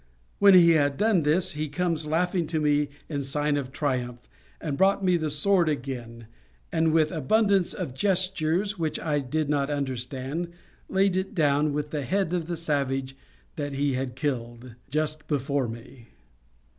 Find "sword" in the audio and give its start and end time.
5.29-5.69